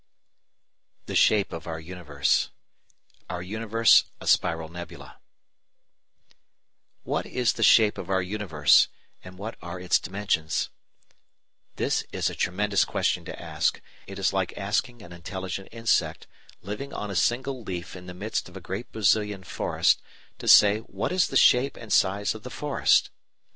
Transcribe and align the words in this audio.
THE 1.05 1.13
SHAPE 1.13 1.53
OF 1.53 1.67
OUR 1.67 1.79
UNIVERSE§ 1.79 2.49
4 3.27 3.35
Our 3.35 3.41
Universe 3.43 4.05
a 4.19 4.25
Spiral 4.25 4.67
Nebula 4.67 5.17
What 7.03 7.27
is 7.27 7.53
the 7.53 7.61
shape 7.61 7.99
of 7.99 8.09
our 8.09 8.23
universe, 8.23 8.87
and 9.23 9.37
what 9.37 9.57
are 9.61 9.79
its 9.79 9.99
dimensions? 9.99 10.69
This 11.75 12.03
is 12.11 12.31
a 12.31 12.35
tremendous 12.35 12.83
question 12.83 13.25
to 13.25 13.39
ask. 13.39 13.79
It 14.07 14.17
is 14.17 14.33
like 14.33 14.57
asking 14.57 15.03
an 15.03 15.13
intelligent 15.13 15.69
insect, 15.71 16.25
living 16.63 16.91
on 16.93 17.11
a 17.11 17.15
single 17.15 17.61
leaf 17.61 17.95
in 17.95 18.07
the 18.07 18.15
midst 18.15 18.49
of 18.49 18.57
a 18.57 18.59
great 18.59 18.91
Brazilian 18.91 19.43
forest, 19.43 20.01
to 20.39 20.47
say 20.47 20.79
what 20.79 21.11
is 21.11 21.27
the 21.27 21.37
shape 21.37 21.77
and 21.77 21.93
size 21.93 22.33
of 22.33 22.41
the 22.41 22.49
forest. 22.49 23.11